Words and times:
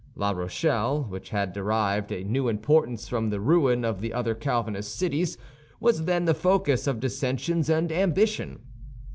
La 0.15 0.31
Rochelle, 0.31 1.03
which 1.03 1.29
had 1.29 1.53
derived 1.53 2.11
a 2.11 2.23
new 2.23 2.47
importance 2.47 3.07
from 3.07 3.29
the 3.29 3.39
ruin 3.39 3.85
of 3.85 4.01
the 4.01 4.11
other 4.15 4.33
Calvinist 4.33 4.95
cities, 4.95 5.37
was, 5.79 6.05
then, 6.05 6.25
the 6.25 6.33
focus 6.33 6.87
of 6.87 6.99
dissensions 6.99 7.69
and 7.69 7.91
ambition. 7.91 8.61